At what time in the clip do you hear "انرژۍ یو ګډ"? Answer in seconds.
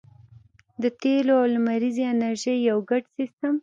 2.13-3.03